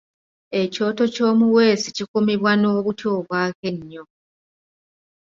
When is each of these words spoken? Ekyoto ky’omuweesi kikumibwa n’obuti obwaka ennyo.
Ekyoto 0.61 1.03
ky’omuweesi 1.13 1.87
kikumibwa 1.97 2.51
n’obuti 2.57 3.05
obwaka 3.17 3.63
ennyo. 3.71 4.03